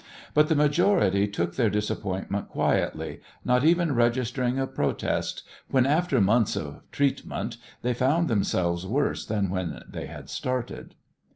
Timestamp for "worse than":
8.87-9.51